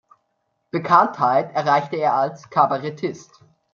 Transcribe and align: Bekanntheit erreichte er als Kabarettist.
Bekanntheit 0.71 1.53
erreichte 1.53 1.95
er 1.97 2.15
als 2.15 2.49
Kabarettist. 2.49 3.43